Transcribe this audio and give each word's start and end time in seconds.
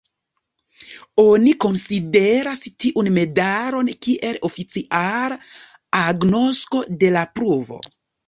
Oni 1.23 1.51
konsideras 1.65 2.63
tiun 2.85 3.11
medalon 3.19 3.91
kiel 4.07 4.41
oficiala 4.51 5.37
agnosko 6.01 6.83
de 7.05 7.13
la 7.19 7.27
pruvo. 7.37 7.79